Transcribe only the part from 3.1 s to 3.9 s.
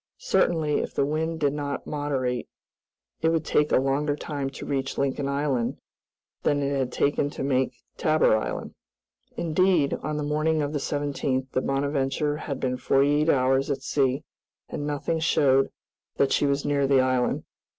it would take a